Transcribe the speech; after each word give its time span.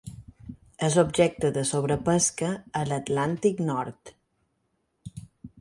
És 0.87 0.95
objecte 1.01 1.51
de 1.57 1.65
sobrepesca 1.73 2.49
a 2.81 2.83
l'Atlàntic 2.93 3.65
nord. 3.71 4.15